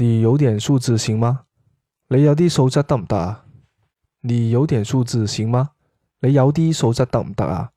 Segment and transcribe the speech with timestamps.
[0.00, 1.42] 你有点素质行吗？
[2.08, 3.44] 你有啲素质得唔得啊？
[4.22, 5.72] 你有点素质行吗？
[6.22, 7.70] 你有啲素质得唔得啊？